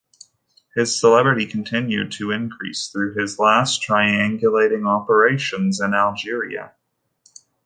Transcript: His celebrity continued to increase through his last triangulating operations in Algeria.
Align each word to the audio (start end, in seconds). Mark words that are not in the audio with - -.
His 0.73 0.99
celebrity 0.99 1.45
continued 1.45 2.11
to 2.13 2.31
increase 2.31 2.87
through 2.87 3.13
his 3.13 3.37
last 3.37 3.83
triangulating 3.87 4.87
operations 4.87 5.79
in 5.79 5.93
Algeria. 5.93 6.71